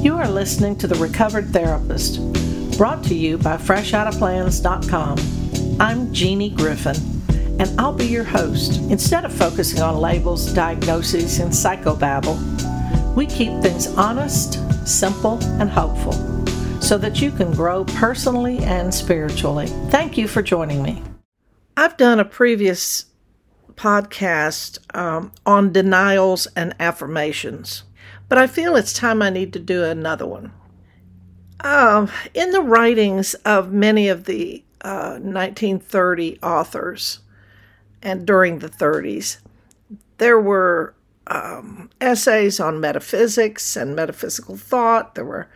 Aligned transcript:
You 0.00 0.16
are 0.16 0.28
listening 0.28 0.76
to 0.76 0.86
The 0.86 0.94
Recovered 0.94 1.52
Therapist, 1.52 2.20
brought 2.78 3.02
to 3.04 3.16
you 3.16 3.36
by 3.36 3.56
FreshOuttaPlans.com. 3.56 5.80
I'm 5.80 6.14
Jeanie 6.14 6.50
Griffin, 6.50 6.94
and 7.58 7.68
I'll 7.80 7.92
be 7.92 8.06
your 8.06 8.22
host. 8.22 8.76
Instead 8.92 9.24
of 9.24 9.32
focusing 9.32 9.82
on 9.82 9.96
labels, 9.96 10.54
diagnoses, 10.54 11.40
and 11.40 11.50
psychobabble, 11.50 12.36
we 13.16 13.26
keep 13.26 13.60
things 13.60 13.88
honest, 13.96 14.60
simple, 14.86 15.42
and 15.60 15.68
hopeful 15.68 16.12
so 16.80 16.96
that 16.96 17.20
you 17.20 17.32
can 17.32 17.50
grow 17.50 17.84
personally 17.84 18.58
and 18.58 18.94
spiritually. 18.94 19.66
Thank 19.90 20.16
you 20.16 20.28
for 20.28 20.42
joining 20.42 20.80
me. 20.80 21.02
I've 21.76 21.96
done 21.96 22.20
a 22.20 22.24
previous 22.24 23.06
podcast 23.74 24.78
um, 24.96 25.32
on 25.44 25.72
denials 25.72 26.46
and 26.54 26.76
affirmations 26.78 27.82
but 28.28 28.38
I 28.38 28.46
feel 28.46 28.76
it's 28.76 28.92
time 28.92 29.22
I 29.22 29.30
need 29.30 29.52
to 29.54 29.58
do 29.58 29.84
another 29.84 30.26
one. 30.26 30.52
Uh, 31.60 32.06
in 32.34 32.52
the 32.52 32.62
writings 32.62 33.34
of 33.34 33.72
many 33.72 34.08
of 34.08 34.24
the 34.24 34.64
uh, 34.82 35.18
1930 35.18 36.38
authors 36.42 37.20
and 38.02 38.26
during 38.26 38.60
the 38.60 38.68
30s, 38.68 39.38
there 40.18 40.40
were 40.40 40.94
um, 41.26 41.90
essays 42.00 42.60
on 42.60 42.80
metaphysics 42.80 43.76
and 43.76 43.96
metaphysical 43.96 44.56
thought. 44.56 45.14
There 45.14 45.24
were 45.24 45.48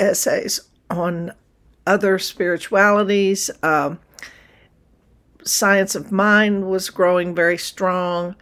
essays 0.00 0.60
on 0.90 1.32
other 1.86 2.18
spiritualities. 2.18 3.50
Um, 3.62 3.98
science 5.44 5.94
of 5.94 6.10
mind 6.10 6.68
was 6.68 6.90
growing 6.90 7.34
very 7.34 7.58
strong. 7.58 8.34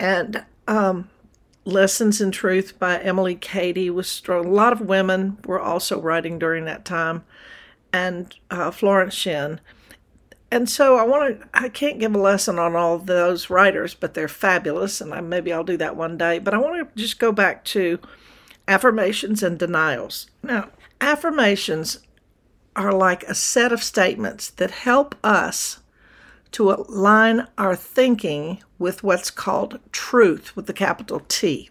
And 0.00 0.44
um, 0.66 1.10
Lessons 1.68 2.18
in 2.18 2.30
Truth 2.30 2.78
by 2.78 2.98
Emilie 2.98 3.34
Cady 3.34 3.90
was 3.90 4.08
strong. 4.08 4.46
A 4.46 4.50
lot 4.50 4.72
of 4.72 4.80
women 4.80 5.36
were 5.44 5.60
also 5.60 6.00
writing 6.00 6.38
during 6.38 6.64
that 6.64 6.86
time, 6.86 7.24
and 7.92 8.34
uh, 8.50 8.70
Florence 8.70 9.12
Shinn. 9.12 9.60
And 10.50 10.66
so 10.70 10.96
I 10.96 11.04
want 11.04 11.40
to, 11.40 11.48
I 11.52 11.68
can't 11.68 11.98
give 11.98 12.14
a 12.14 12.18
lesson 12.18 12.58
on 12.58 12.74
all 12.74 12.96
those 12.96 13.50
writers, 13.50 13.92
but 13.92 14.14
they're 14.14 14.28
fabulous, 14.28 15.02
and 15.02 15.12
I, 15.12 15.20
maybe 15.20 15.52
I'll 15.52 15.62
do 15.62 15.76
that 15.76 15.94
one 15.94 16.16
day. 16.16 16.38
But 16.38 16.54
I 16.54 16.58
want 16.58 16.88
to 16.88 17.00
just 17.00 17.18
go 17.18 17.32
back 17.32 17.66
to 17.66 17.98
affirmations 18.66 19.42
and 19.42 19.58
denials. 19.58 20.26
Now, 20.42 20.70
affirmations 21.02 21.98
are 22.74 22.94
like 22.94 23.24
a 23.24 23.34
set 23.34 23.72
of 23.72 23.82
statements 23.82 24.48
that 24.48 24.70
help 24.70 25.14
us 25.22 25.80
to 26.52 26.70
align 26.70 27.46
our 27.56 27.76
thinking 27.76 28.62
with 28.78 29.02
what's 29.02 29.30
called 29.30 29.80
truth 29.92 30.54
with 30.56 30.66
the 30.66 30.72
capital 30.72 31.20
T. 31.28 31.70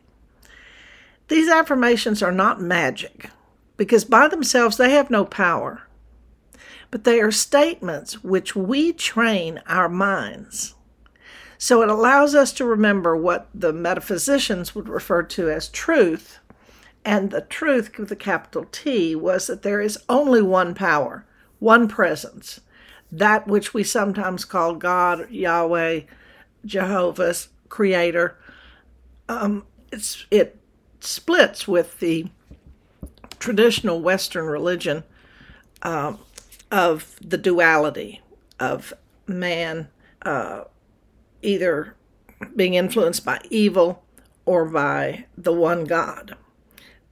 These 1.28 1.50
affirmations 1.50 2.24
are 2.24 2.32
not 2.32 2.62
magic 2.62 3.30
because 3.76 4.06
by 4.06 4.28
themselves 4.28 4.78
they 4.78 4.92
have 4.92 5.10
no 5.10 5.26
power, 5.26 5.84
but 6.90 7.04
they 7.04 7.20
are 7.20 7.32
statements 7.32 8.24
which 8.24 8.56
we 8.56 8.94
train 8.94 9.62
our 9.68 9.90
minds. 9.90 10.76
So 11.58 11.82
it 11.82 11.90
allows 11.90 12.36
us 12.36 12.54
to 12.54 12.66
remember 12.66 13.16
what 13.16 13.50
the 13.54 13.74
metaphysicians 13.74 14.76
would 14.76 14.88
refer 14.88 15.24
to 15.24 15.50
as 15.50 15.70
truth. 15.70 16.40
And 17.04 17.32
the 17.32 17.42
truth 17.42 17.98
with 17.98 18.10
the 18.10 18.16
capital 18.16 18.66
T 18.72 19.16
was 19.16 19.48
that 19.48 19.64
there 19.64 19.82
is 19.82 19.98
only 20.08 20.42
one 20.42 20.76
power, 20.76 21.26
one 21.60 21.88
presence, 21.88 22.60
that 23.12 23.48
which 23.48 23.74
we 23.74 23.84
sometimes 23.84 24.46
call 24.46 24.76
God, 24.76 25.30
Yahweh, 25.32 26.02
Jehovah's 26.66 27.50
Creator. 27.70 28.38
Um, 29.30 29.66
it's, 29.92 30.26
it 30.32 30.58
splits 31.00 31.68
with 31.68 32.00
the 32.00 32.28
traditional 33.40 34.02
Western 34.02 34.46
religion 34.46 35.04
um, 35.82 36.20
of 36.72 37.16
the 37.22 37.38
duality 37.38 38.22
of 38.60 38.94
man 39.28 39.88
uh, 40.24 40.64
either 41.42 41.96
being 42.56 42.74
influenced 42.74 43.24
by 43.24 43.40
evil 43.50 44.04
or 44.46 44.66
by 44.66 45.26
the 45.38 45.54
one 45.54 45.86
God. 45.86 46.36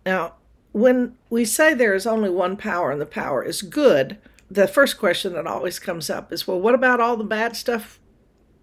Now, 0.06 0.34
when 0.72 1.16
we 1.30 1.46
say 1.46 1.74
there 1.74 1.96
is 1.96 2.06
only 2.06 2.30
one 2.30 2.58
power 2.58 2.92
and 2.92 3.00
the 3.00 3.06
power 3.06 3.44
is 3.44 3.62
good, 3.62 4.18
the 4.50 4.68
first 4.68 4.98
question 4.98 5.34
that 5.34 5.48
always 5.48 5.80
comes 5.80 6.10
up 6.10 6.32
is 6.32 6.48
well, 6.48 6.60
what 6.60 6.76
about 6.76 7.00
all 7.00 7.18
the 7.18 7.24
bad 7.24 7.56
stuff 7.56 8.00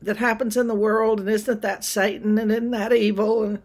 that 0.00 0.18
happens 0.18 0.56
in 0.56 0.68
the 0.68 0.74
world? 0.74 1.20
And 1.20 1.28
isn't 1.28 1.62
that 1.62 1.84
Satan? 1.84 2.38
And 2.38 2.50
isn't 2.50 2.70
that 2.70 2.92
evil? 2.92 3.42
And 3.42 3.62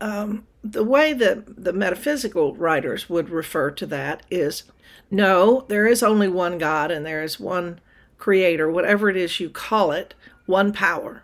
um, 0.00 0.46
the 0.62 0.84
way 0.84 1.12
that 1.12 1.64
the 1.64 1.72
metaphysical 1.72 2.54
writers 2.54 3.08
would 3.08 3.30
refer 3.30 3.70
to 3.72 3.86
that 3.86 4.22
is 4.30 4.64
no, 5.10 5.64
there 5.68 5.86
is 5.86 6.02
only 6.02 6.28
one 6.28 6.58
God 6.58 6.90
and 6.90 7.04
there 7.04 7.22
is 7.22 7.40
one 7.40 7.80
creator, 8.18 8.70
whatever 8.70 9.08
it 9.08 9.16
is 9.16 9.40
you 9.40 9.48
call 9.48 9.92
it, 9.92 10.14
one 10.46 10.72
power. 10.72 11.22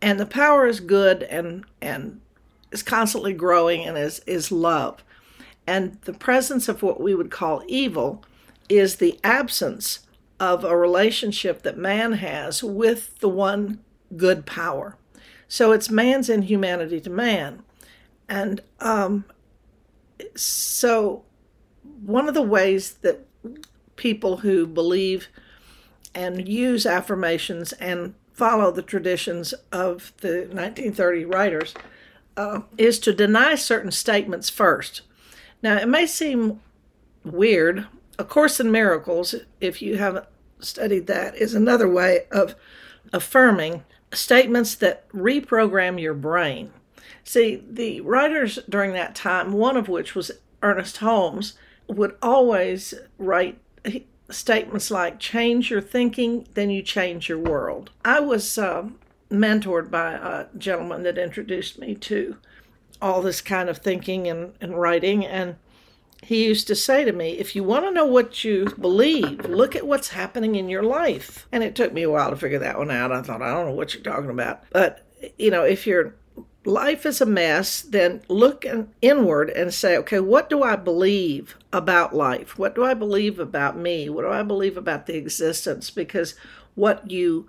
And 0.00 0.20
the 0.20 0.26
power 0.26 0.66
is 0.66 0.80
good 0.80 1.24
and, 1.24 1.64
and 1.80 2.20
is 2.70 2.82
constantly 2.82 3.32
growing 3.32 3.84
and 3.84 3.98
is, 3.98 4.20
is 4.26 4.52
love. 4.52 5.02
And 5.66 6.00
the 6.02 6.12
presence 6.12 6.68
of 6.68 6.82
what 6.82 7.00
we 7.00 7.14
would 7.14 7.30
call 7.30 7.62
evil 7.66 8.22
is 8.68 8.96
the 8.96 9.18
absence 9.24 10.00
of 10.40 10.64
a 10.64 10.76
relationship 10.76 11.62
that 11.62 11.76
man 11.76 12.12
has 12.12 12.62
with 12.62 13.18
the 13.18 13.28
one 13.28 13.80
good 14.16 14.46
power. 14.46 14.96
So 15.48 15.72
it's 15.72 15.90
man's 15.90 16.28
inhumanity 16.28 17.00
to 17.00 17.10
man. 17.10 17.62
And 18.28 18.60
um, 18.80 19.24
so 20.34 21.24
one 22.04 22.28
of 22.28 22.34
the 22.34 22.42
ways 22.42 22.94
that 23.02 23.26
people 23.96 24.38
who 24.38 24.66
believe 24.66 25.28
and 26.14 26.46
use 26.46 26.86
affirmations 26.86 27.72
and 27.74 28.14
follow 28.32 28.70
the 28.70 28.82
traditions 28.82 29.52
of 29.72 30.12
the 30.20 30.40
1930 30.50 31.24
writers 31.24 31.74
uh, 32.36 32.60
is 32.76 32.98
to 33.00 33.12
deny 33.12 33.54
certain 33.54 33.90
statements 33.90 34.48
first. 34.48 35.02
Now, 35.62 35.76
it 35.76 35.88
may 35.88 36.06
seem 36.06 36.60
weird 37.24 37.86
a 38.18 38.24
Course 38.24 38.58
in 38.60 38.70
Miracles, 38.70 39.34
if 39.60 39.80
you 39.80 39.96
haven't 39.96 40.26
studied 40.60 41.06
that, 41.06 41.36
is 41.36 41.54
another 41.54 41.88
way 41.88 42.26
of 42.30 42.54
affirming 43.12 43.84
statements 44.12 44.74
that 44.76 45.08
reprogram 45.10 46.00
your 46.00 46.14
brain. 46.14 46.72
See, 47.24 47.62
the 47.68 48.00
writers 48.00 48.58
during 48.68 48.92
that 48.92 49.14
time, 49.14 49.52
one 49.52 49.76
of 49.76 49.88
which 49.88 50.14
was 50.14 50.32
Ernest 50.62 50.96
Holmes, 50.98 51.54
would 51.86 52.16
always 52.20 52.94
write 53.18 53.60
statements 54.30 54.90
like 54.90 55.18
change 55.18 55.70
your 55.70 55.80
thinking, 55.80 56.46
then 56.54 56.70
you 56.70 56.82
change 56.82 57.28
your 57.28 57.38
world. 57.38 57.90
I 58.04 58.20
was 58.20 58.58
uh, 58.58 58.88
mentored 59.30 59.90
by 59.90 60.12
a 60.12 60.46
gentleman 60.56 61.02
that 61.04 61.18
introduced 61.18 61.78
me 61.78 61.94
to 61.94 62.36
all 63.00 63.22
this 63.22 63.40
kind 63.40 63.68
of 63.68 63.78
thinking 63.78 64.26
and, 64.26 64.54
and 64.60 64.78
writing, 64.78 65.24
and 65.24 65.56
he 66.22 66.44
used 66.44 66.66
to 66.66 66.74
say 66.74 67.04
to 67.04 67.12
me, 67.12 67.30
if 67.38 67.54
you 67.54 67.62
want 67.62 67.84
to 67.84 67.90
know 67.90 68.06
what 68.06 68.44
you 68.44 68.66
believe, 68.80 69.44
look 69.46 69.76
at 69.76 69.86
what's 69.86 70.08
happening 70.08 70.56
in 70.56 70.68
your 70.68 70.82
life. 70.82 71.46
And 71.52 71.62
it 71.62 71.74
took 71.74 71.92
me 71.92 72.02
a 72.02 72.10
while 72.10 72.30
to 72.30 72.36
figure 72.36 72.58
that 72.58 72.78
one 72.78 72.90
out. 72.90 73.12
I 73.12 73.22
thought, 73.22 73.42
I 73.42 73.52
don't 73.52 73.66
know 73.66 73.74
what 73.74 73.94
you're 73.94 74.02
talking 74.02 74.30
about. 74.30 74.64
But, 74.70 75.06
you 75.38 75.50
know, 75.50 75.64
if 75.64 75.86
your 75.86 76.14
life 76.64 77.06
is 77.06 77.20
a 77.20 77.26
mess, 77.26 77.82
then 77.82 78.20
look 78.28 78.66
inward 79.00 79.50
and 79.50 79.72
say, 79.72 79.96
okay, 79.96 80.20
what 80.20 80.50
do 80.50 80.62
I 80.62 80.76
believe 80.76 81.56
about 81.72 82.14
life? 82.14 82.58
What 82.58 82.74
do 82.74 82.84
I 82.84 82.94
believe 82.94 83.38
about 83.38 83.76
me? 83.76 84.08
What 84.10 84.22
do 84.22 84.28
I 84.28 84.42
believe 84.42 84.76
about 84.76 85.06
the 85.06 85.16
existence? 85.16 85.88
Because 85.90 86.34
what 86.74 87.10
you 87.10 87.48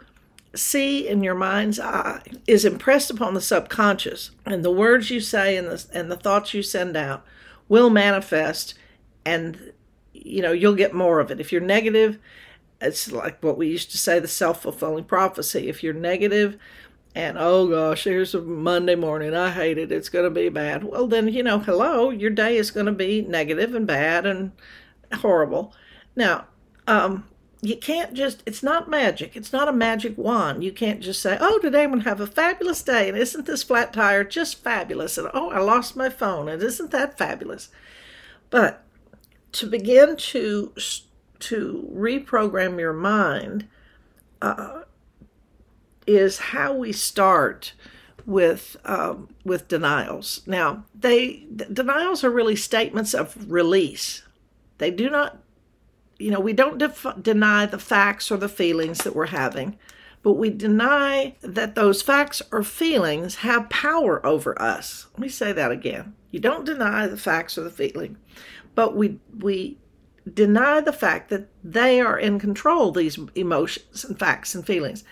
see 0.56 1.08
in 1.08 1.24
your 1.24 1.36
mind's 1.36 1.80
eye 1.80 2.22
is 2.48 2.66
impressed 2.66 3.12
upon 3.12 3.34
the 3.34 3.42
subconscious 3.42 4.32
and 4.46 4.64
the 4.64 4.72
words 4.72 5.10
you 5.10 5.20
say 5.20 5.58
and 5.58 5.68
the, 5.68 5.86
and 5.94 6.12
the 6.12 6.16
thoughts 6.16 6.54
you 6.54 6.64
send 6.64 6.96
out 6.96 7.26
will 7.70 7.90
manifest 7.90 8.74
and 9.24 9.72
you 10.14 10.42
know 10.42 10.52
you'll 10.52 10.76
get 10.76 10.94
more 10.94 11.20
of 11.22 11.32
it. 11.32 11.40
If 11.40 11.52
you're 11.52 11.62
negative 11.62 12.20
it's 12.82 13.12
like 13.12 13.42
what 13.44 13.58
we 13.58 13.68
used 13.68 13.92
to 13.92 13.98
say 13.98 14.20
the 14.20 14.28
self-fulfilling 14.28 15.06
prophecy. 15.06 15.70
If 15.70 15.84
you're 15.84 15.94
negative 15.94 16.58
and 17.16 17.38
oh 17.40 17.68
gosh 17.68 18.04
here's 18.04 18.36
a 18.36 18.42
monday 18.42 18.94
morning 18.94 19.34
i 19.34 19.50
hate 19.50 19.80
it 19.80 19.92
it's 19.92 20.10
going 20.10 20.26
to 20.26 20.30
be 20.30 20.50
bad. 20.50 20.84
Well 20.84 21.08
then 21.08 21.28
you 21.30 21.44
know 21.44 21.60
hello 21.60 22.10
your 22.10 22.30
day 22.30 22.58
is 22.58 22.72
going 22.72 22.88
to 22.88 22.92
be 22.92 23.22
negative 23.22 23.74
and 23.74 23.88
bad 23.88 24.26
and 24.26 24.52
horrible. 25.14 25.74
Now 26.16 26.48
um, 26.88 27.26
you 27.62 27.76
can't 27.76 28.14
just 28.14 28.42
it's 28.46 28.64
not 28.64 28.90
magic 28.90 29.36
it's 29.36 29.52
not 29.52 29.68
a 29.68 29.74
magic 29.74 30.18
wand 30.18 30.64
you 30.64 30.72
can't 30.72 31.02
just 31.02 31.22
say 31.22 31.38
oh 31.42 31.60
today 31.60 31.84
i'm 31.84 31.90
going 31.90 32.02
to 32.02 32.08
have 32.08 32.22
a 32.22 32.28
fabulous 32.28 32.82
day 32.82 33.10
and 33.10 33.18
isn't 33.18 33.46
this 33.46 33.64
flat 33.64 33.92
tire 33.92 34.24
just 34.24 34.64
fabulous 34.64 35.18
and 35.18 35.30
oh 35.34 35.50
i 35.50 35.60
lost 35.60 35.96
my 35.96 36.08
phone 36.08 36.48
and 36.48 36.64
isn't 36.64 36.92
that 36.92 37.18
fabulous 37.18 37.70
but 38.50 38.86
to 39.52 39.68
begin 39.68 40.16
to 40.16 40.74
to 41.40 41.90
reprogram 41.94 42.80
your 42.80 42.94
mind 42.94 43.68
uh, 44.42 44.82
is 46.06 46.40
how 46.40 46.74
we 46.74 46.92
start 46.92 47.74
with 48.26 48.78
um, 48.86 49.30
with 49.44 49.68
denials. 49.68 50.42
Now, 50.46 50.86
they 50.94 51.46
denials 51.50 52.24
are 52.24 52.30
really 52.30 52.56
statements 52.56 53.14
of 53.14 53.52
release. 53.52 54.24
They 54.78 54.92
do 54.92 55.10
not, 55.10 55.40
you 56.20 56.30
know, 56.32 56.40
we 56.40 56.54
don't 56.54 56.78
def- 56.78 57.06
deny 57.22 57.66
the 57.66 57.80
facts 57.80 58.30
or 58.30 58.38
the 58.38 58.50
feelings 58.50 59.00
that 59.00 59.16
we're 59.16 59.28
having, 59.28 59.78
but 60.22 60.34
we 60.34 60.50
deny 60.50 61.36
that 61.42 61.76
those 61.76 62.02
facts 62.02 62.42
or 62.52 62.62
feelings 62.62 63.38
have 63.38 63.70
power 63.70 64.24
over 64.26 64.62
us. 64.62 65.08
Let 65.14 65.20
me 65.20 65.30
say 65.30 65.54
that 65.54 65.72
again. 65.72 66.14
You 66.32 66.40
don't 66.40 66.66
deny 66.66 67.08
the 67.08 67.18
facts 67.18 67.58
or 67.58 67.62
the 67.62 67.72
feeling, 67.72 68.18
but 68.76 68.96
we 68.96 69.20
we 69.38 69.78
deny 70.32 70.82
the 70.82 70.94
fact 70.94 71.30
that 71.30 71.48
they 71.64 72.02
are 72.02 72.20
in 72.20 72.38
control 72.38 72.92
these 72.92 73.18
emotions 73.34 74.04
and 74.04 74.20
facts 74.20 74.54
and 74.54 74.66
feelings. 74.66 75.04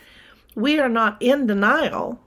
We 0.56 0.80
are 0.80 0.89
not 0.89 1.18
in 1.19 1.48
denial 1.48 2.19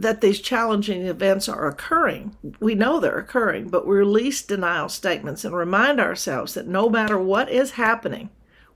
that 0.00 0.22
these 0.22 0.40
challenging 0.40 1.02
events 1.02 1.48
are 1.48 1.68
occurring. 1.68 2.34
We 2.58 2.74
know 2.74 3.00
they're 3.00 3.18
occurring, 3.18 3.68
but 3.68 3.86
we 3.86 3.96
release 3.96 4.42
denial 4.42 4.88
statements 4.88 5.44
and 5.44 5.54
remind 5.54 6.00
ourselves 6.00 6.54
that 6.54 6.66
no 6.66 6.88
matter 6.88 7.18
what 7.18 7.50
is 7.50 7.72
happening, 7.72 8.30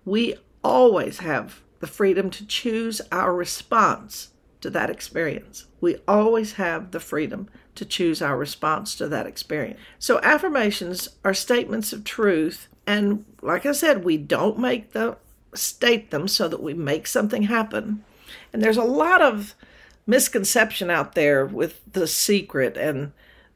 we 0.04 0.36
always 0.62 1.18
have 1.18 1.62
the 1.80 1.86
freedom 1.86 2.28
to 2.30 2.46
choose 2.46 3.00
our 3.10 3.34
response 3.34 4.30
to 4.60 4.68
that 4.70 4.90
experience. 4.90 5.66
We 5.80 5.96
always 6.06 6.54
have 6.54 6.90
the 6.90 7.00
freedom 7.00 7.48
to 7.74 7.86
choose 7.86 8.20
our 8.20 8.36
response 8.36 8.94
to 8.96 9.08
that 9.08 9.26
experience. 9.26 9.80
So, 9.98 10.20
affirmations 10.22 11.08
are 11.24 11.34
statements 11.34 11.92
of 11.92 12.04
truth. 12.04 12.68
And 12.86 13.24
like 13.40 13.64
I 13.64 13.72
said, 13.72 14.04
we 14.04 14.16
don't 14.18 14.58
make 14.58 14.92
them 14.92 15.16
state 15.54 16.10
them 16.10 16.28
so 16.28 16.48
that 16.48 16.62
we 16.62 16.74
make 16.74 17.06
something 17.06 17.44
happen. 17.44 18.04
And 18.52 18.62
there's 18.62 18.76
a 18.76 18.84
lot 18.84 19.22
of 19.22 19.54
misconception 20.06 20.90
out 20.90 21.14
there 21.14 21.46
with 21.46 21.80
the 21.90 22.06
secret 22.06 22.76
and 22.76 23.12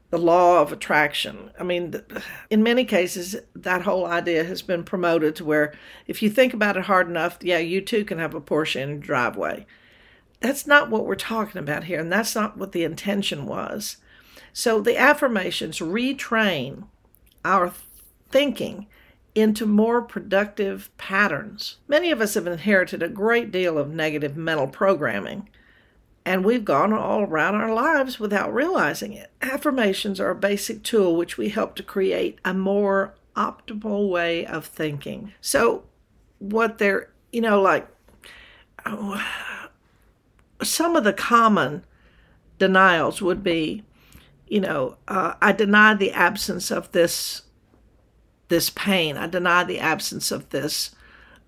the 0.09 0.17
law 0.17 0.61
of 0.61 0.71
attraction. 0.71 1.51
I 1.59 1.63
mean, 1.63 2.01
in 2.49 2.63
many 2.63 2.83
cases, 2.83 3.35
that 3.55 3.83
whole 3.83 4.05
idea 4.05 4.43
has 4.43 4.61
been 4.61 4.83
promoted 4.83 5.35
to 5.35 5.45
where 5.45 5.73
if 6.07 6.23
you 6.23 6.29
think 6.29 6.53
about 6.53 6.77
it 6.77 6.85
hard 6.85 7.07
enough, 7.07 7.37
yeah, 7.41 7.59
you 7.59 7.81
too 7.81 8.03
can 8.03 8.17
have 8.17 8.33
a 8.33 8.41
Porsche 8.41 8.81
in 8.81 8.89
your 8.89 8.97
driveway. 8.97 9.67
That's 10.39 10.65
not 10.65 10.89
what 10.89 11.05
we're 11.05 11.15
talking 11.15 11.59
about 11.59 11.83
here, 11.83 11.99
and 11.99 12.11
that's 12.11 12.33
not 12.33 12.57
what 12.57 12.71
the 12.71 12.83
intention 12.83 13.45
was. 13.45 13.97
So 14.51 14.81
the 14.81 14.97
affirmations 14.97 15.79
retrain 15.79 16.85
our 17.45 17.71
thinking 18.29 18.87
into 19.35 19.65
more 19.65 20.01
productive 20.01 20.89
patterns. 20.97 21.77
Many 21.87 22.09
of 22.09 22.19
us 22.19 22.33
have 22.33 22.47
inherited 22.47 23.03
a 23.03 23.09
great 23.09 23.51
deal 23.51 23.77
of 23.77 23.93
negative 23.93 24.35
mental 24.35 24.67
programming 24.67 25.49
and 26.29 26.45
we've 26.45 26.63
gone 26.63 26.93
all 26.93 27.23
around 27.23 27.55
our 27.55 27.73
lives 27.73 28.19
without 28.19 28.53
realizing 28.53 29.13
it. 29.13 29.31
Affirmations 29.41 30.19
are 30.19 30.29
a 30.29 30.35
basic 30.35 30.83
tool 30.83 31.15
which 31.15 31.39
we 31.39 31.49
help 31.49 31.75
to 31.75 31.81
create 31.81 32.37
a 32.45 32.53
more 32.53 33.15
optimal 33.35 34.07
way 34.07 34.45
of 34.45 34.63
thinking. 34.63 35.33
So, 35.41 35.85
what 36.37 36.77
they're, 36.77 37.09
you 37.31 37.41
know, 37.41 37.59
like 37.59 37.87
oh, 38.85 39.19
some 40.61 40.95
of 40.95 41.03
the 41.03 41.13
common 41.13 41.83
denials 42.59 43.23
would 43.23 43.43
be, 43.43 43.81
you 44.47 44.59
know, 44.59 44.97
uh, 45.07 45.33
I 45.41 45.51
deny 45.51 45.95
the 45.95 46.11
absence 46.11 46.69
of 46.69 46.91
this 46.91 47.41
this 48.49 48.69
pain. 48.69 49.17
I 49.17 49.25
deny 49.25 49.63
the 49.63 49.79
absence 49.79 50.31
of 50.31 50.47
this. 50.51 50.95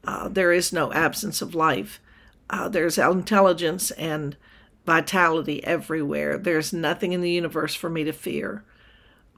Uh, 0.03 0.27
there 0.27 0.51
is 0.51 0.73
no 0.73 0.91
absence 0.91 1.39
of 1.39 1.53
life. 1.53 1.99
Uh, 2.49 2.67
there's 2.67 2.97
intelligence 2.97 3.91
and 3.91 4.35
vitality 4.85 5.63
everywhere. 5.63 6.37
There's 6.37 6.73
nothing 6.73 7.13
in 7.13 7.21
the 7.21 7.31
universe 7.31 7.75
for 7.75 7.89
me 7.89 8.03
to 8.03 8.13
fear, 8.13 8.63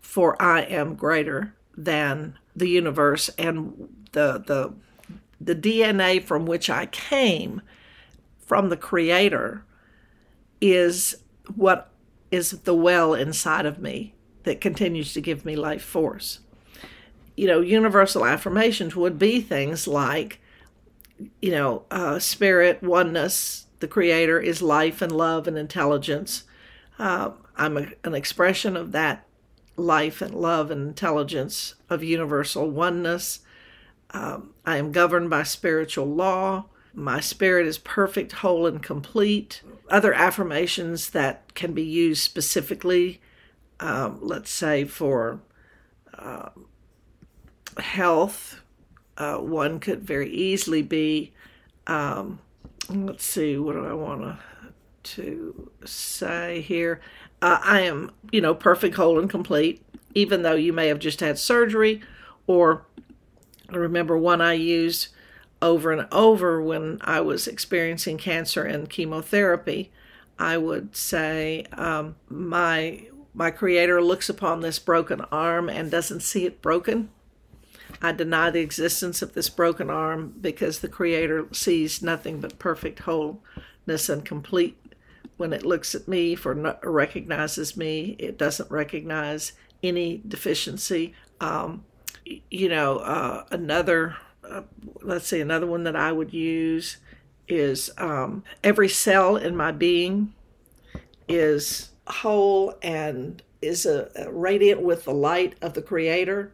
for 0.02 0.42
I 0.42 0.62
am 0.62 0.96
greater 0.96 1.54
than 1.76 2.38
the 2.56 2.70
universe 2.70 3.30
and 3.38 3.90
the 4.12 4.44
the 4.46 4.74
the 5.42 5.56
DNA 5.56 6.24
from 6.24 6.46
which 6.46 6.70
I 6.70 6.86
came 6.86 7.62
from 8.46 8.70
the 8.70 8.78
creator 8.78 9.66
is 10.62 11.16
what 11.56 11.90
is 12.32 12.52
the 12.62 12.74
well 12.74 13.14
inside 13.14 13.66
of 13.66 13.80
me 13.80 14.14
that 14.44 14.62
continues 14.62 15.14
to 15.14 15.22
give 15.22 15.46
me 15.46 15.56
life 15.56 15.84
force. 15.84 16.40
You 17.36 17.48
know, 17.48 17.62
universal 17.62 18.26
affirmations 18.26 18.96
would 18.96 19.18
be 19.18 19.42
things 19.42 19.88
like, 19.88 20.40
you 21.42 21.52
know, 21.52 21.84
uh, 21.90 22.20
spirit, 22.20 22.84
oneness, 22.84 23.66
the 23.84 23.88
Creator 23.90 24.40
is 24.40 24.62
life 24.62 25.02
and 25.02 25.12
love 25.12 25.46
and 25.46 25.58
intelligence. 25.58 26.46
Uh, 26.98 27.32
I'm 27.58 27.76
a, 27.76 27.88
an 28.06 28.16
expression 28.16 28.78
of 28.78 28.94
that 28.94 29.28
life 29.76 30.22
and 30.22 30.34
love 30.34 30.72
and 30.72 30.88
intelligence 30.88 31.76
of 31.90 32.02
universal 32.02 32.70
oneness. 32.70 33.42
Um, 34.12 34.54
I 34.66 34.78
am 34.78 34.94
governed 34.94 35.30
by 35.30 35.44
spiritual 35.44 36.06
law. 36.06 36.68
My 36.94 37.20
spirit 37.20 37.68
is 37.68 37.78
perfect, 37.78 38.32
whole, 38.32 38.66
and 38.66 38.82
complete. 38.82 39.62
Other 39.90 40.14
affirmations 40.14 41.10
that 41.10 41.54
can 41.54 41.74
be 41.74 41.84
used 41.84 42.24
specifically, 42.24 43.20
um, 43.82 44.18
let's 44.22 44.50
say 44.50 44.86
for 44.86 45.42
uh, 46.18 46.52
health, 47.80 48.62
uh, 49.18 49.40
one 49.40 49.82
could 49.82 50.04
very 50.04 50.30
easily 50.30 50.84
be 50.84 51.34
um, 51.86 52.40
let's 52.90 53.26
see, 53.26 53.58
what 53.58 53.74
do 53.74 53.86
I 53.86 53.94
want 53.94 54.22
to 54.22 54.40
to 55.04 55.70
say 55.86 56.62
here? 56.62 57.02
Uh, 57.42 57.60
I 57.62 57.82
am, 57.82 58.12
you 58.32 58.40
know, 58.40 58.56
perfect, 58.56 58.96
whole, 58.96 59.20
and 59.20 59.30
complete, 59.30 59.84
even 60.16 60.44
though 60.44 60.56
you 60.56 60.72
may 60.72 60.88
have 60.88 61.00
just 61.00 61.20
had 61.20 61.38
surgery. 61.38 62.02
Or 62.48 62.86
I 63.70 63.76
remember 63.76 64.18
one 64.18 64.40
I 64.40 64.54
used 64.54 65.10
over 65.62 65.92
and 65.92 66.08
over 66.12 66.62
when 66.62 67.00
I 67.02 67.20
was 67.22 67.48
experiencing 67.48 68.18
cancer 68.18 68.64
and 68.64 68.90
chemotherapy. 68.90 69.92
I 70.40 70.58
would 70.58 70.96
say, 70.96 71.66
um, 71.74 72.16
my 72.30 73.08
my 73.34 73.50
creator 73.52 74.02
looks 74.02 74.30
upon 74.30 74.62
this 74.62 74.80
broken 74.80 75.22
arm 75.32 75.68
and 75.68 75.90
doesn't 75.90 76.22
see 76.22 76.46
it 76.46 76.62
broken 76.62 77.10
I 78.02 78.12
deny 78.12 78.50
the 78.50 78.60
existence 78.60 79.22
of 79.22 79.34
this 79.34 79.50
broken 79.50 79.90
arm 79.90 80.34
because 80.42 80.80
the 80.80 80.90
Creator 80.90 81.48
sees 81.52 82.02
nothing 82.02 82.42
but 82.42 82.60
perfect 82.60 83.00
wholeness 83.00 84.10
and 84.10 84.26
complete. 84.26 84.78
When 85.38 85.54
it 85.54 85.66
looks 85.66 85.96
at 85.96 86.08
me, 86.08 86.36
for 86.36 86.54
recognizes 86.84 87.76
me, 87.76 88.16
it 88.20 88.38
doesn't 88.38 88.70
recognize 88.70 89.54
any 89.82 90.22
deficiency. 90.28 91.14
Um, 91.40 91.86
you 92.50 92.70
know, 92.70 92.98
uh, 92.98 93.46
another, 93.52 94.16
uh, 94.48 94.62
let's 95.02 95.28
see, 95.28 95.42
another 95.42 95.68
one 95.68 95.84
that 95.84 95.96
I 95.96 96.12
would 96.12 96.34
use 96.34 96.98
is 97.48 97.90
um, 97.98 98.44
every 98.64 98.90
cell 98.90 99.36
in 99.36 99.56
my 99.56 99.72
being 99.72 100.34
is 101.28 101.90
whole 102.08 102.76
and 102.82 103.42
is 103.62 103.86
a, 103.86 104.10
a 104.16 104.32
radiant 104.32 104.82
with 104.82 105.06
the 105.06 105.14
light 105.14 105.56
of 105.62 105.74
the 105.74 105.82
Creator. 105.82 106.54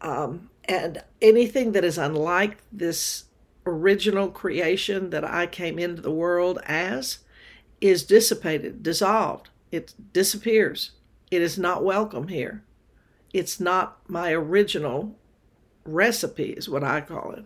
Um, 0.00 0.50
and 0.68 1.02
anything 1.22 1.72
that 1.72 1.84
is 1.84 1.98
unlike 1.98 2.58
this 2.70 3.24
original 3.66 4.28
creation 4.28 5.10
that 5.10 5.24
I 5.24 5.46
came 5.46 5.78
into 5.78 6.02
the 6.02 6.10
world 6.10 6.58
as 6.66 7.18
is 7.80 8.04
dissipated, 8.04 8.82
dissolved. 8.82 9.48
It 9.72 9.94
disappears. 10.12 10.92
It 11.30 11.42
is 11.42 11.58
not 11.58 11.84
welcome 11.84 12.28
here. 12.28 12.62
It's 13.32 13.60
not 13.60 13.98
my 14.08 14.32
original 14.32 15.16
recipe, 15.84 16.50
is 16.50 16.68
what 16.68 16.84
I 16.84 17.00
call 17.00 17.32
it. 17.32 17.44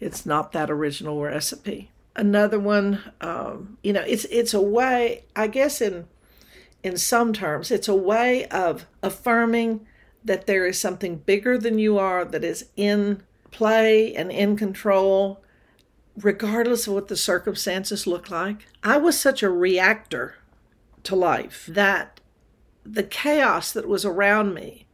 It's 0.00 0.26
not 0.26 0.52
that 0.52 0.70
original 0.70 1.20
recipe. 1.20 1.90
Another 2.14 2.58
one, 2.58 3.00
um, 3.20 3.78
you 3.82 3.92
know, 3.92 4.02
it's 4.02 4.24
it's 4.26 4.52
a 4.52 4.60
way, 4.60 5.24
I 5.34 5.46
guess, 5.46 5.80
in 5.80 6.06
in 6.82 6.96
some 6.96 7.32
terms, 7.32 7.70
it's 7.70 7.88
a 7.88 7.94
way 7.94 8.46
of 8.46 8.86
affirming 9.02 9.86
that 10.24 10.46
there 10.46 10.66
is 10.66 10.78
something 10.78 11.16
bigger 11.16 11.58
than 11.58 11.78
you 11.78 11.98
are 11.98 12.24
that 12.24 12.44
is 12.44 12.66
in 12.76 13.22
play 13.50 14.14
and 14.14 14.30
in 14.30 14.56
control, 14.56 15.42
regardless 16.16 16.86
of 16.86 16.94
what 16.94 17.08
the 17.08 17.16
circumstances 17.16 18.06
look 18.06 18.30
like. 18.30 18.66
I 18.82 18.96
was 18.98 19.18
such 19.18 19.42
a 19.42 19.50
reactor 19.50 20.36
to 21.04 21.16
life 21.16 21.66
that 21.68 22.20
the 22.84 23.02
chaos 23.02 23.72
that 23.72 23.88
was 23.88 24.04
around 24.04 24.54
me 24.54 24.86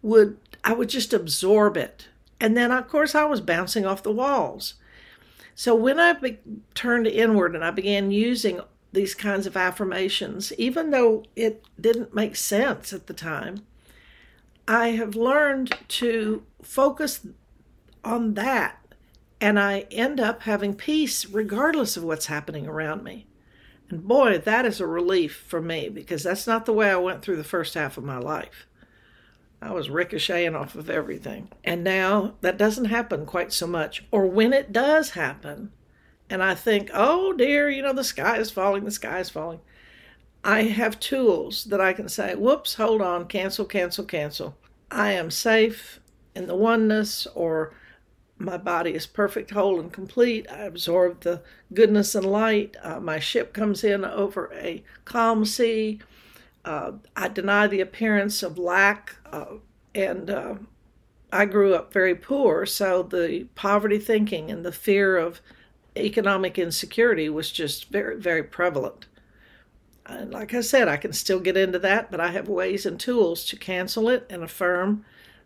would 0.00 0.36
I 0.64 0.72
would 0.72 0.88
just 0.88 1.12
absorb 1.12 1.76
it. 1.76 2.08
And 2.40 2.56
then 2.56 2.70
of 2.70 2.88
course 2.88 3.14
I 3.14 3.24
was 3.24 3.40
bouncing 3.40 3.84
off 3.84 4.02
the 4.02 4.12
walls. 4.12 4.74
So 5.54 5.74
when 5.74 5.98
I 5.98 6.12
be- 6.12 6.38
turned 6.74 7.06
inward 7.06 7.54
and 7.54 7.64
I 7.64 7.70
began 7.70 8.10
using 8.10 8.60
these 8.92 9.14
kinds 9.14 9.46
of 9.46 9.56
affirmations, 9.56 10.52
even 10.54 10.90
though 10.90 11.24
it 11.34 11.64
didn't 11.80 12.14
make 12.14 12.36
sense 12.36 12.92
at 12.92 13.06
the 13.06 13.14
time, 13.14 13.64
I 14.72 14.92
have 14.92 15.14
learned 15.14 15.74
to 15.88 16.44
focus 16.62 17.26
on 18.02 18.32
that 18.34 18.78
and 19.38 19.60
I 19.60 19.80
end 19.90 20.18
up 20.18 20.44
having 20.44 20.74
peace 20.74 21.26
regardless 21.26 21.98
of 21.98 22.04
what's 22.04 22.24
happening 22.24 22.66
around 22.66 23.04
me. 23.04 23.26
And 23.90 24.08
boy, 24.08 24.38
that 24.38 24.64
is 24.64 24.80
a 24.80 24.86
relief 24.86 25.44
for 25.46 25.60
me 25.60 25.90
because 25.90 26.22
that's 26.22 26.46
not 26.46 26.64
the 26.64 26.72
way 26.72 26.90
I 26.90 26.96
went 26.96 27.20
through 27.20 27.36
the 27.36 27.44
first 27.44 27.74
half 27.74 27.98
of 27.98 28.04
my 28.04 28.16
life. 28.16 28.66
I 29.60 29.72
was 29.72 29.90
ricocheting 29.90 30.56
off 30.56 30.74
of 30.74 30.88
everything. 30.88 31.50
And 31.62 31.84
now 31.84 32.36
that 32.40 32.56
doesn't 32.56 32.86
happen 32.86 33.26
quite 33.26 33.52
so 33.52 33.66
much. 33.66 34.06
Or 34.10 34.24
when 34.24 34.54
it 34.54 34.72
does 34.72 35.10
happen, 35.10 35.70
and 36.30 36.42
I 36.42 36.54
think, 36.54 36.88
oh 36.94 37.34
dear, 37.34 37.68
you 37.68 37.82
know, 37.82 37.92
the 37.92 38.04
sky 38.04 38.38
is 38.38 38.50
falling, 38.50 38.86
the 38.86 38.90
sky 38.90 39.18
is 39.18 39.28
falling. 39.28 39.60
I 40.42 40.62
have 40.62 40.98
tools 40.98 41.64
that 41.64 41.80
I 41.80 41.92
can 41.92 42.08
say, 42.08 42.34
whoops, 42.34 42.76
hold 42.76 43.02
on, 43.02 43.26
cancel, 43.26 43.66
cancel, 43.66 44.06
cancel. 44.06 44.56
I 44.92 45.12
am 45.12 45.30
safe 45.30 46.00
in 46.34 46.46
the 46.46 46.54
oneness, 46.54 47.26
or 47.34 47.74
my 48.38 48.58
body 48.58 48.92
is 48.94 49.06
perfect, 49.06 49.50
whole, 49.50 49.80
and 49.80 49.92
complete. 49.92 50.46
I 50.50 50.64
absorb 50.64 51.20
the 51.20 51.42
goodness 51.72 52.14
and 52.14 52.26
light. 52.26 52.76
Uh, 52.82 53.00
my 53.00 53.18
ship 53.18 53.54
comes 53.54 53.82
in 53.84 54.04
over 54.04 54.52
a 54.54 54.84
calm 55.04 55.44
sea. 55.44 56.00
Uh, 56.64 56.92
I 57.16 57.28
deny 57.28 57.66
the 57.66 57.80
appearance 57.80 58.42
of 58.42 58.58
lack, 58.58 59.16
uh, 59.32 59.56
and 59.94 60.28
uh, 60.28 60.54
I 61.32 61.46
grew 61.46 61.74
up 61.74 61.92
very 61.92 62.14
poor, 62.14 62.66
so 62.66 63.02
the 63.02 63.46
poverty 63.54 63.98
thinking 63.98 64.50
and 64.50 64.64
the 64.64 64.72
fear 64.72 65.16
of 65.16 65.40
economic 65.96 66.58
insecurity 66.58 67.28
was 67.28 67.50
just 67.50 67.90
very, 67.90 68.18
very 68.18 68.42
prevalent. 68.42 69.06
Like 70.08 70.52
I 70.52 70.60
said, 70.60 70.88
I 70.88 70.96
can 70.96 71.12
still 71.12 71.40
get 71.40 71.56
into 71.56 71.78
that, 71.78 72.10
but 72.10 72.20
I 72.20 72.30
have 72.32 72.48
ways 72.48 72.84
and 72.86 72.98
tools 72.98 73.44
to 73.46 73.56
cancel 73.56 74.08
it 74.08 74.26
and 74.28 74.42
affirm 74.42 75.04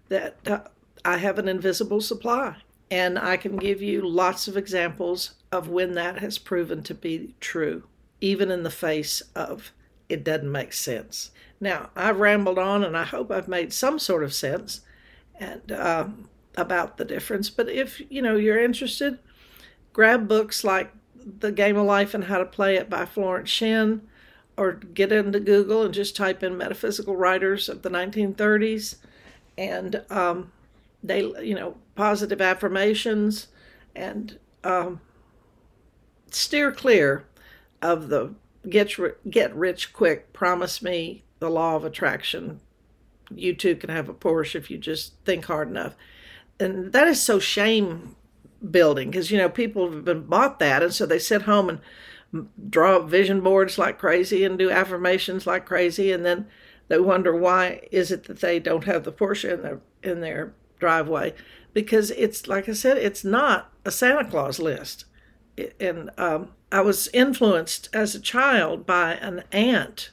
that 0.09 0.37
uh, 0.47 0.61
I 1.05 1.19
have 1.19 1.39
an 1.39 1.49
invisible 1.49 2.01
supply. 2.01 2.57
And 2.91 3.19
I 3.19 3.37
can 3.37 3.57
give 3.57 3.83
you 3.83 4.07
lots 4.07 4.49
of 4.49 4.57
examples 4.57 5.35
of 5.51 5.69
when 5.69 5.95
that 5.95 6.19
has 6.21 6.39
proven 6.39 6.83
to 6.85 6.95
be 6.95 7.35
true, 7.41 7.85
even 8.21 8.51
in 8.51 8.63
the 8.63 8.71
face 8.71 9.23
of 9.35 9.73
it 10.09 10.25
doesn't 10.25 10.51
make 10.51 10.73
sense. 10.73 11.31
Now, 11.61 11.91
I've 11.97 12.21
rambled 12.21 12.59
on 12.59 12.85
and 12.85 12.97
I 12.97 13.05
hope 13.05 13.31
I've 13.31 13.49
made 13.49 13.73
some 13.73 13.99
sort 13.99 14.23
of 14.23 14.35
sense 14.35 14.83
and 15.39 15.73
uh, 15.73 16.09
about 16.57 16.97
the 16.97 17.05
difference. 17.05 17.51
But 17.51 17.69
if 17.69 18.01
you 18.09 18.23
know 18.23 18.37
you're 18.37 18.63
interested, 18.63 19.19
grab 19.93 20.29
books 20.29 20.65
like 20.65 20.93
The 21.17 21.53
Game 21.53 21.77
of 21.77 21.87
Life 21.87 22.15
and 22.15 22.25
How 22.25 22.39
to 22.39 22.45
Play 22.45 22.77
It 22.77 22.89
by 22.89 23.05
Florence 23.05 23.51
Shinn, 23.51 24.03
or 24.57 24.73
get 24.73 25.13
into 25.13 25.41
Google 25.41 25.83
and 25.83 25.93
just 25.93 26.17
type 26.17 26.43
in 26.43 26.57
metaphysical 26.57 27.17
writers 27.17 27.69
of 27.69 27.83
the 27.83 27.91
1930s, 27.91 28.97
and 29.59 30.03
um, 30.11 30.53
they 31.03 31.21
you 31.43 31.55
know 31.55 31.77
positive 31.95 32.41
affirmations 32.41 33.49
and 33.95 34.39
um, 34.65 35.01
steer 36.31 36.73
clear 36.73 37.25
of 37.83 38.09
the 38.09 38.35
get 38.69 38.93
get 39.31 39.55
rich 39.55 39.93
quick 39.93 40.33
promise 40.33 40.83
me 40.83 41.23
the 41.39 41.51
law 41.51 41.77
of 41.77 41.85
attraction. 41.85 42.61
You 43.35 43.55
too 43.55 43.77
can 43.77 43.91
have 43.91 44.09
a 44.09 44.15
porsche 44.15 44.55
if 44.55 44.71
you 44.71 44.79
just 44.79 45.15
think 45.25 45.47
hard 45.47 45.69
enough. 45.69 45.95
And 46.59 46.93
that 46.93 47.09
is 47.09 47.21
so 47.21 47.39
shame 47.39 48.17
building 48.71 49.11
because 49.11 49.31
you 49.31 49.39
know 49.39 49.49
people 49.49 49.91
have 49.91 50.05
been 50.05 50.25
bought 50.25 50.59
that 50.59 50.83
and 50.83 50.93
so 50.93 51.05
they 51.05 51.19
sit 51.19 51.43
home 51.43 51.69
and 51.69 51.79
draw 52.69 52.99
vision 53.01 53.41
boards 53.41 53.79
like 53.79 53.99
crazy 53.99 54.45
and 54.45 54.59
do 54.59 54.71
affirmations 54.71 55.47
like 55.47 55.65
crazy 55.65 56.13
and 56.13 56.25
then 56.25 56.47
they 56.89 56.99
wonder 56.99 57.35
why 57.35 57.81
is 57.91 58.11
it 58.11 58.25
that 58.25 58.41
they 58.41 58.59
don't 58.59 58.85
have 58.85 59.05
the 59.05 59.13
porsche 59.13 59.53
in 59.53 59.63
their 59.63 59.81
in 60.03 60.21
their 60.21 60.53
driveway? 60.79 61.35
Because 61.73 62.11
it's 62.13 62.47
like 62.47 62.69
i 62.69 62.73
said 62.73 62.97
it's 62.97 63.25
not 63.25 63.73
a 63.85 63.91
santa 63.91 64.25
claus 64.25 64.59
list. 64.59 65.05
And 65.81 66.11
um, 66.19 66.51
I 66.71 66.83
was 66.83 67.09
influenced 67.15 67.89
as 67.93 68.15
a 68.15 68.21
child 68.21 68.85
by 68.85 69.15
an 69.15 69.43
aunt 69.53 70.11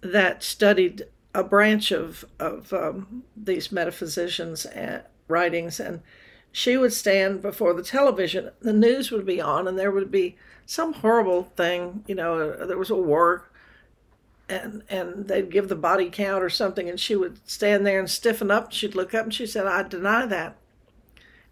that 0.00 0.42
studied 0.42 1.06
a 1.34 1.44
branch 1.44 1.92
of 1.92 2.24
of 2.40 2.72
um, 2.72 3.22
these 3.36 3.70
metaphysicians' 3.70 4.66
writings, 5.28 5.78
and 5.78 6.02
she 6.52 6.76
would 6.76 6.92
stand 6.92 7.42
before 7.42 7.72
the 7.72 7.82
television. 7.82 8.50
The 8.60 8.72
news 8.72 9.10
would 9.10 9.26
be 9.26 9.40
on, 9.40 9.66
and 9.66 9.78
there 9.78 9.90
would 9.90 10.10
be 10.10 10.36
some 10.66 10.92
horrible 10.92 11.44
thing. 11.56 12.04
You 12.06 12.14
know, 12.14 12.50
uh, 12.50 12.66
there 12.66 12.78
was 12.78 12.90
a 12.90 12.94
war, 12.94 13.50
and 14.48 14.82
and 14.88 15.26
they'd 15.26 15.50
give 15.50 15.68
the 15.68 15.74
body 15.74 16.10
count 16.10 16.44
or 16.44 16.50
something, 16.50 16.88
and 16.88 17.00
she 17.00 17.16
would 17.16 17.40
stand 17.48 17.86
there 17.86 17.98
and 17.98 18.10
stiffen 18.10 18.50
up. 18.50 18.72
She'd 18.72 18.94
look 18.94 19.14
up 19.14 19.24
and 19.24 19.34
she 19.34 19.46
said, 19.46 19.66
"I 19.66 19.82
deny 19.82 20.26
that." 20.26 20.56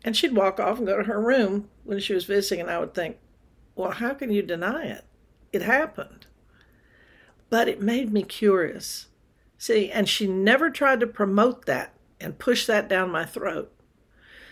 And 0.04 0.16
she'd 0.16 0.34
walk 0.34 0.60
off 0.60 0.78
and 0.78 0.86
go 0.86 0.98
to 0.98 1.04
her 1.04 1.20
room 1.20 1.68
when 1.84 1.98
she 1.98 2.14
was 2.14 2.24
visiting, 2.24 2.60
and 2.60 2.70
I 2.70 2.78
would 2.78 2.94
think, 2.94 3.18
well, 3.74 3.90
how 3.92 4.14
can 4.14 4.30
you 4.30 4.42
deny 4.42 4.84
it? 4.86 5.04
It 5.52 5.62
happened. 5.62 6.26
But 7.48 7.68
it 7.68 7.80
made 7.80 8.12
me 8.12 8.22
curious. 8.22 9.08
See, 9.58 9.90
and 9.90 10.08
she 10.08 10.26
never 10.26 10.70
tried 10.70 11.00
to 11.00 11.06
promote 11.06 11.66
that 11.66 11.94
and 12.20 12.38
push 12.38 12.66
that 12.66 12.88
down 12.88 13.10
my 13.10 13.24
throat. 13.24 13.72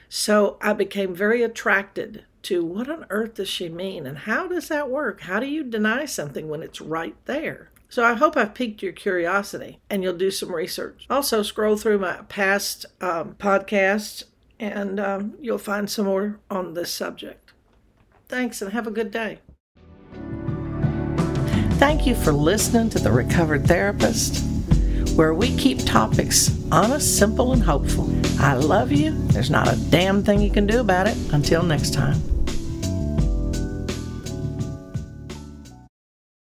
So 0.08 0.56
I 0.60 0.72
became 0.72 1.14
very 1.14 1.42
attracted 1.42 2.24
to 2.42 2.64
what 2.64 2.88
on 2.88 3.06
earth 3.10 3.34
does 3.34 3.48
she 3.48 3.68
mean 3.68 4.06
and 4.06 4.18
how 4.18 4.48
does 4.48 4.68
that 4.68 4.90
work? 4.90 5.22
How 5.22 5.40
do 5.40 5.46
you 5.46 5.64
deny 5.64 6.04
something 6.06 6.48
when 6.48 6.62
it's 6.62 6.80
right 6.80 7.16
there? 7.26 7.70
So 7.90 8.04
I 8.04 8.14
hope 8.14 8.36
I've 8.36 8.54
piqued 8.54 8.82
your 8.82 8.92
curiosity 8.92 9.80
and 9.88 10.02
you'll 10.02 10.16
do 10.16 10.30
some 10.30 10.54
research. 10.54 11.06
Also, 11.08 11.42
scroll 11.42 11.76
through 11.76 11.98
my 11.98 12.18
past 12.28 12.86
um, 13.00 13.34
podcasts 13.38 14.24
and 14.58 15.00
um, 15.00 15.34
you'll 15.40 15.58
find 15.58 15.88
some 15.88 16.06
more 16.06 16.40
on 16.50 16.74
this 16.74 16.92
subject. 16.92 17.52
Thanks 18.28 18.60
and 18.60 18.72
have 18.72 18.86
a 18.86 18.90
good 18.90 19.10
day. 19.10 19.38
Thank 21.78 22.06
you 22.06 22.14
for 22.14 22.32
listening 22.32 22.90
to 22.90 22.98
The 22.98 23.12
Recovered 23.12 23.66
Therapist, 23.66 24.44
where 25.18 25.34
we 25.34 25.54
keep 25.56 25.84
topics 25.84 26.56
honest, 26.70 27.18
simple, 27.18 27.52
and 27.52 27.60
hopeful. 27.60 28.08
I 28.38 28.54
love 28.54 28.92
you. 28.92 29.10
There's 29.32 29.50
not 29.50 29.66
a 29.66 29.76
damn 29.90 30.22
thing 30.22 30.40
you 30.40 30.50
can 30.50 30.64
do 30.64 30.78
about 30.78 31.08
it. 31.08 31.16
Until 31.32 31.64
next 31.64 31.92
time. 31.92 32.37